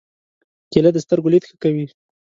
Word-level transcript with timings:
کېله 0.71 0.89
د 0.93 0.97
سترګو 1.05 1.31
لید 1.33 1.43
ښه 1.49 1.55
کوي. 1.63 1.85